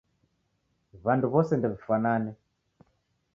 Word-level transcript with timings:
W'andu 1.03 1.27
wose 1.33 1.53
ndew'ifwanane. 1.55 2.31